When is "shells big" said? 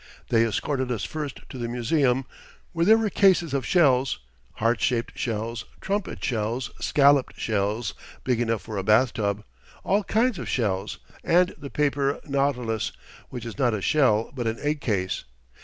7.39-8.41